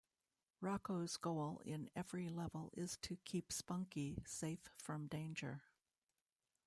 Rocko's 0.63 1.15
goal 1.15 1.61
in 1.63 1.91
every 1.95 2.27
level 2.27 2.71
is 2.73 2.97
to 3.03 3.17
keep 3.23 3.53
Spunky 3.53 4.17
safe 4.25 4.67
from 4.75 5.05
danger. 5.05 5.61